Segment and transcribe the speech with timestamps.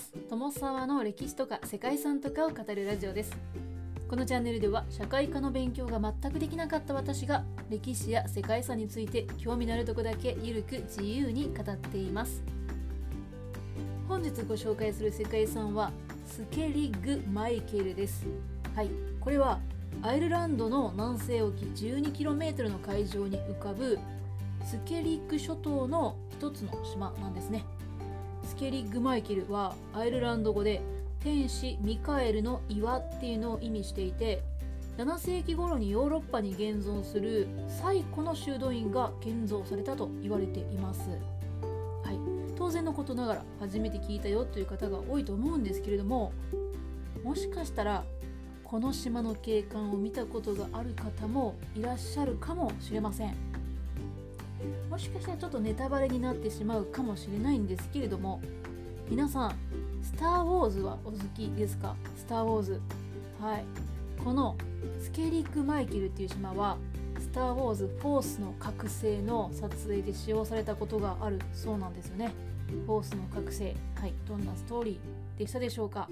[0.00, 0.12] ます。
[0.30, 3.36] 友沢の歴史とか世界遺産とかを語るラジオです。
[4.08, 12.42] このチャンネルでは社会科の勉強が全くできなかった私が歴史や世界遺産について興味のあるとこだけゆるく自由に語っています。
[14.08, 15.92] 本日ご紹介する世界遺産は
[16.26, 18.26] スケリグ・マイケルです。
[18.74, 18.90] はい。
[19.20, 19.60] これは
[20.02, 23.98] アイルランドの南西沖 12km の海上に浮かぶ
[24.64, 27.64] スケリッグ諸島の一つの島なんですね。
[28.50, 30.82] スケリッグ・マイケルはアイルランド語で
[31.20, 34.42] 天使ミカエルの岩っていうのを意味していて
[34.98, 41.16] 7世紀頃にヨーロッパに現存する最古の修道院が建造されたと言われています、は
[42.10, 42.18] い、
[42.58, 46.32] 当然のことながら初めて聞いたよという方が多いと思うんですけれども
[47.22, 48.02] もしかしたら
[48.64, 53.49] この島の景観を見たことがある方もいらっしゃるかもしれません。
[54.88, 58.40] もしかしたらちょっとネタバレになってしまうかもしれないんですけれども
[59.08, 59.56] 皆さん
[60.02, 61.94] スター・ウォーズはお好きですか？
[62.16, 62.80] スター・ウォーズ。
[63.40, 63.64] はい。
[64.24, 64.56] この
[65.00, 66.76] スケリック・マイケルっていう島は
[67.18, 72.32] スター・ウォーズ・フォースの覚醒の撮影で使用されたことがあるそうなんですよね。
[72.86, 73.74] フォースの覚醒。
[73.96, 74.14] はい。
[74.28, 76.08] どんなストーリーでしたでしょうか？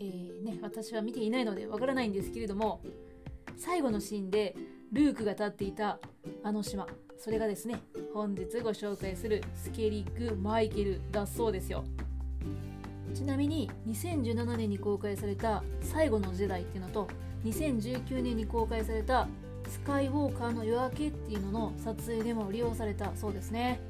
[0.00, 2.80] えー、ね、私は見ていないのでわからないんですけれども
[3.56, 4.56] 最後のシーンで
[4.92, 5.98] ルークが立っていた
[6.44, 6.86] あの島。
[7.16, 7.80] それがですね
[8.12, 11.84] 本日ご紹介するスケリック・マイケルだそうですよ。
[13.14, 17.08] ちなみに2017年に公開された「最後の時代」っていうのと
[17.44, 19.28] 2019年に公開された
[19.68, 23.80] 「スカイウォーカーの夜明け」っていうのの撮影でも利用されたそうですね。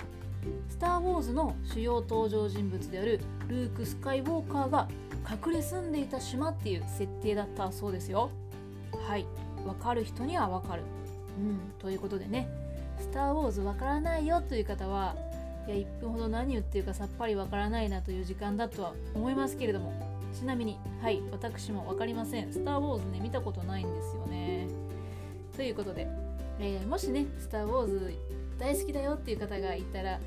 [0.69, 4.89] スター・ウォーズの主要登場人物であるルーク・スカイウォーカーが
[5.47, 8.31] 隠れ住んでいた島っていう設定だったそうですよ。
[9.09, 9.27] はい。
[9.67, 10.83] わかる人にはわかる。
[11.39, 11.73] うん。
[11.79, 12.49] ということでね。
[12.99, 15.17] スター・ウォーズわからないよという方は
[15.67, 19.93] いや1分ほど何言ってるかさっぱりわからないなという時間だとは思いますけれども。
[20.33, 22.53] ちなみにはい私も分かりません。
[22.53, 24.67] スター・ウォーズね見たことないんですよね。
[25.57, 26.09] ということで、
[26.59, 28.15] えー、もしねスター・ウォーズ
[28.59, 30.19] 大好きだよっていう方がいたら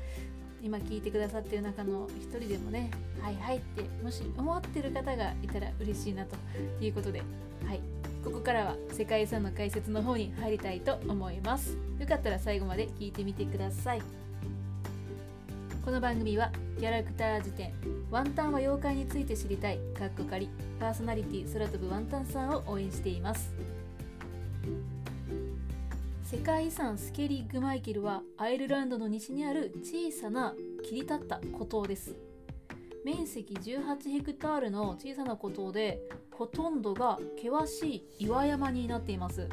[0.62, 6.36] 今聞いてくださってる中の一人でもねはいはいってもし思ってる方がいたら嬉しいなと
[6.80, 7.22] いうことで
[7.64, 7.80] はい
[8.26, 11.78] ここからは世界遺産の解説の方に入りたいと思います。
[12.00, 14.02] よかったら最後まで聞いてみてください。
[15.84, 17.72] この番組はキャラクター辞典
[18.10, 20.50] ワンタンは妖怪について知りたいかっこかり
[20.80, 23.54] パーソナリティ空飛ぶワンタンさんを応援しています。
[26.24, 32.25] 世界遺産スケリッグ・マイケルはアイルランドの西にある小さな切り立った孤島です。
[33.06, 36.00] 面積18ヘクタールの小さな孤島で
[36.32, 39.48] ほとんどが険しい岩山になっています。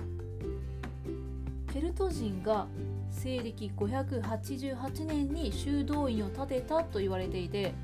[1.72, 2.66] ケルト人が
[3.12, 7.75] 西暦588年に修道院を建てたと言われていて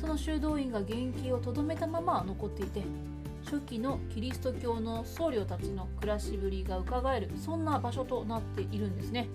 [0.00, 2.84] その修道院が原型をとどめたまま残っていて
[3.44, 9.28] 初期のキリスト教の僧侶たちの暮らしぶりがうかがえるそんな場所となっているんですね。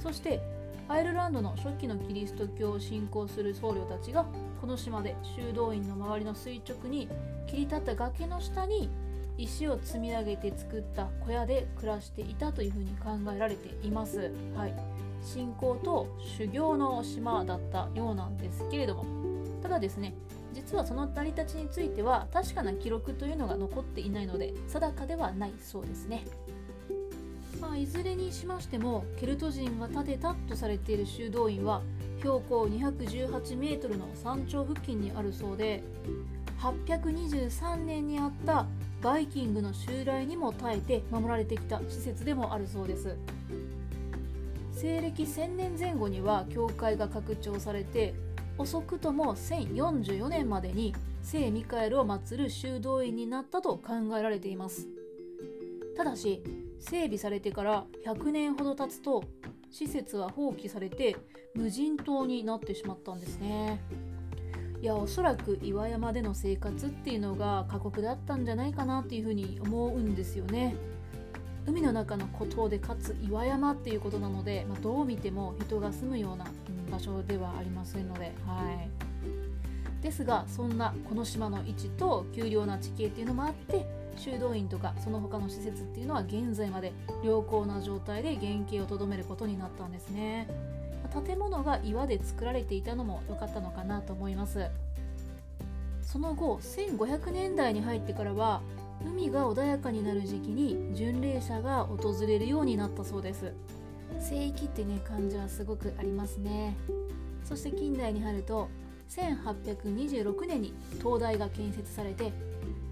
[0.00, 0.40] そして
[0.88, 4.26] アイルランドの初期のキリスト教を信仰する僧侶たちが
[4.60, 7.08] この島で修道院の周りの垂直に
[7.46, 8.90] 切り立った崖の下に
[9.38, 14.30] 石を積み上げて作った小屋で暮らしていたというふうに考えられています。
[14.54, 14.74] はい、
[15.22, 19.04] 信仰と修行の島だったようなんですけれども
[19.62, 20.14] ただですね
[20.52, 26.24] 実はその成り立ちについては確かな記録というのが残っていないので定かではないそうですね。
[27.60, 31.82] まあ、いずれにしましてもケルト人が建てたとされている修道院は
[32.20, 35.82] 標高218メートルの山頂付近にあるそうで
[36.60, 38.66] 823年にあった
[39.02, 43.16] バイキングの襲来にも耐えて守られてきた施設でもあるそうです。
[44.72, 48.14] 西暦1000年前後には教会が拡張されて
[48.56, 54.86] 遅くとも1044年までに聖ミカエルを祀る修道院になったと考えられています。
[55.96, 56.42] ただし
[56.78, 59.24] 整備されてから100年ほど経つと
[59.70, 61.16] 施設は放棄されて
[61.54, 63.80] 無人島になってしまったんですね。
[64.80, 70.74] いやおそらく岩山での生活っていうのが過酷だったんじゃないかなっていうふうに思うんですよね。
[71.66, 76.46] 海の中の孤島でかつ岩山っていうことなので、まあ、どう見ても人が住むような
[76.90, 80.02] 場所ではありませんのではい。
[80.02, 83.86] ですがそんなこの島の位置と丘陵な地形っていうのもあって
[84.16, 86.92] 修道院とかその他の施設っていうのは現在まで
[87.22, 90.48] 良好な状態で原型をとどめることになったんですね。
[91.24, 94.66] 建物が岩で作られていたのも良かったのかなと思います。
[96.02, 98.62] その後1500年代に入ってからは
[99.06, 103.52] 海が穏やかになる時期に巡礼者が訪れるようになったそうです。
[104.18, 106.76] 聖域ってね感じはすごくありますね。
[107.44, 108.68] そして近代に入ると
[109.08, 112.32] 1826年に東大が建設されて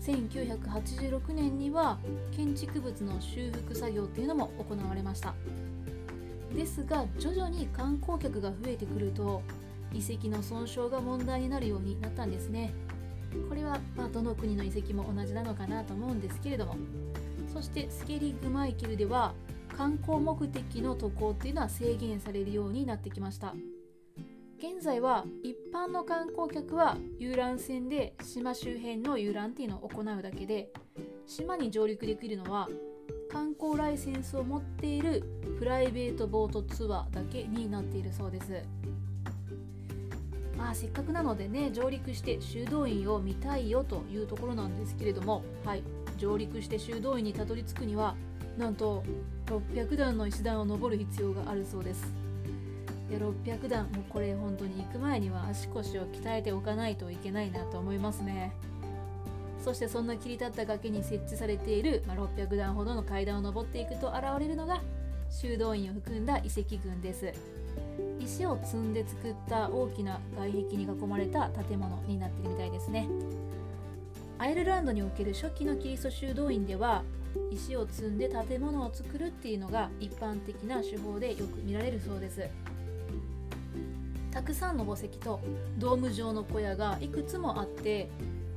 [0.00, 1.98] 1986年には
[2.36, 5.34] 建築物の修復作業っていうのも行われました。
[6.54, 9.42] ですが徐々に観光客が増えてくると
[9.92, 12.72] 遺跡の損傷が問題になるようになったんですね。
[13.48, 16.76] これは、ま、どの国の遺跡も同じなのかなと思うんですけれども。
[17.52, 19.34] そしてスケリッグマイケルでは
[19.76, 23.54] 観光目的の渡航っていうのは制限されるようになってきました。
[24.58, 30.72] 現在は一般の観光客は遊覧船で島周辺の遊覧っていうのを行うだけで
[31.26, 32.68] 島に上陸できるのは
[33.30, 35.22] 観光ライセンスを持っている
[35.58, 38.62] プライベートボートツアーだけになっているそうです。
[40.56, 45.84] まあせっかくなのでね上陸して修道院を見たいよというところなんですけれどもはい
[46.16, 48.16] 上陸して修道院にたどり着くには
[48.56, 49.04] なんと
[49.46, 52.12] 600段の石段を登る必要があるそうです。
[53.08, 58.52] で600段もうこれ本当に行く前には足腰を鍛えておかないといけないなと思いますね。
[59.64, 64.80] そしてそんな切り立った崖に設置されている、ま、600段ほどの階段を登っていくと現れるのが
[65.30, 67.32] 修道院を含んだ遺跡群です。
[68.20, 73.08] 石を積んで作った大きな外壁に囲まれた建物になっているみたいですね。
[74.38, 77.02] アイルランドにおける初期のキリスト修道院では
[77.50, 82.48] 石を積んで建物を作るっていうのが一般的な手法でよく見られるそうです。
[84.30, 85.40] たくさんの墓石と
[85.78, 88.08] ドーム状の小屋がいくつもあって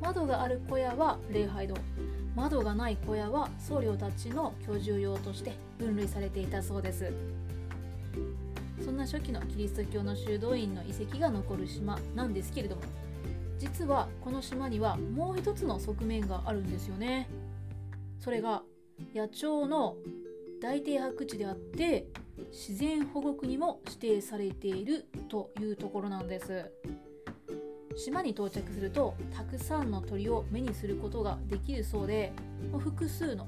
[0.01, 1.75] 窓がある小屋は礼拝堂
[2.35, 7.13] 窓がない小屋は僧侶たちの居住用として分類されていたそうです。
[8.83, 12.81] そんな初期のキリスト教の修道院の遺跡が残る島なんですけれども
[13.59, 17.29] 実はこの島にはもう一つの側面があるんですよね。
[18.19, 18.63] それが
[19.13, 19.95] 野鳥の
[20.61, 22.07] 大停泊地であって
[22.51, 26.71] 自然保護区にも指定されているというところなんです。
[27.95, 32.31] 島に到着するとたくさんの鳥を目にすることができるそうで
[32.77, 33.47] 複数の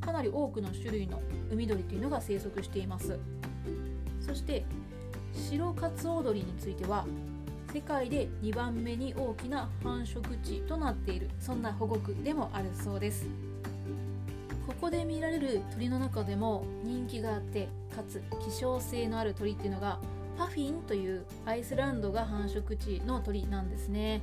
[0.00, 3.18] かなり多くの種類の海鳥というのが生息しています。
[4.20, 4.64] そして
[5.32, 7.06] 白カツオドリについては
[7.72, 13.26] 世界で2番目に大きな繁殖地となっているそんな保護区でもあるそうです。
[14.66, 20.00] ここで見られる鳥の中でも人気があってかつ希少性のある鳥っていうのが
[20.36, 24.20] パフィンというアイスランドが繁殖地の鳥なんですね。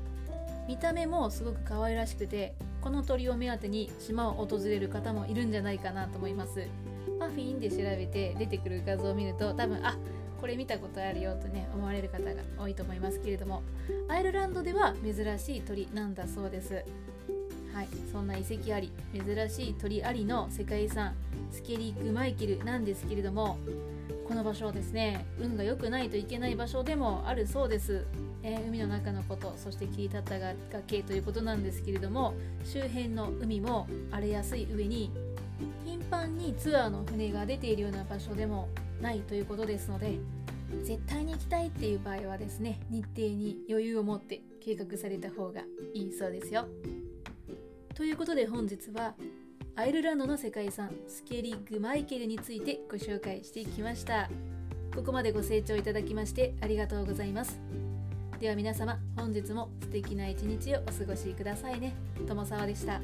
[0.68, 6.68] 見た目もすごく可愛らしくてこの鳥を目当てに島を訪れる方もいるんじゃないかなと思います。
[7.20, 9.98] パフィンで調べて出てくる画像を見ると多分あ
[10.40, 13.64] これ見たことあるよとね思われる方が多いと思いますけれども。
[14.08, 16.84] アイルランドでは珍しい鳥なんだそうです。
[17.74, 21.16] はいそんな遺跡あり珍しい鳥ありの世界遺産
[21.52, 23.58] スケリック・マイケルなんですけれども
[24.28, 28.06] この場所はですね運が良くないといけない場所でもあるそうです、
[28.44, 35.12] えー、海の中のことそして切り立った崖ということなんですけれども周辺の海も荒れやすい上に
[35.84, 38.70] 頻繁にツアーの船が出ているような場所でも
[39.02, 40.20] ないということですので
[40.84, 45.62] 絶対に行きたいっていう場合はですね日程に余裕を持って計画された方が
[45.94, 46.68] いいそうですよ。
[47.96, 49.14] ということで本日は
[49.76, 54.30] アイルランドの世界遺産スケリッグ・マイケルについてご紹介してきました。
[54.96, 57.60] ここまでご清聴いただきましてありがとうございます。
[58.44, 61.96] では皆様本日も素敵な一日をお過ごしくださいね
[62.28, 63.00] 友澤でした